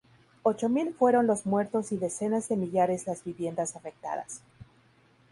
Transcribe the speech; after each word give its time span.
Ocho 0.41 0.67
mil 0.67 0.95
fueron 0.95 1.27
los 1.27 1.45
muertos 1.45 1.91
y 1.91 1.97
decenas 1.97 2.49
de 2.49 2.55
millares 2.57 3.05
las 3.05 3.23
viviendas 3.23 3.75
afectadas. 3.75 4.41